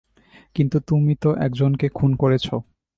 কিন্তু 0.55 0.77
তুমি 0.87 1.13
তো 1.15 1.29
একজনকে 1.37 1.87
খুন 1.89 2.11
করেছো। 2.15 2.55